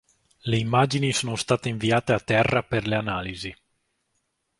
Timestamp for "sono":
1.13-1.35